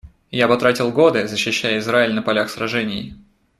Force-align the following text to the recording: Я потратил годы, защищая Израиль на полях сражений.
Я 0.31 0.47
потратил 0.47 0.91
годы, 0.91 1.27
защищая 1.27 1.77
Израиль 1.77 2.15
на 2.15 2.23
полях 2.23 2.49
сражений. 2.49 3.13